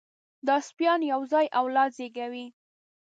دا 0.47 0.55
سپيان 0.67 0.99
یو 1.11 1.21
ځای 1.31 1.45
اولاد 1.61 1.89
زېږوي. 1.97 2.45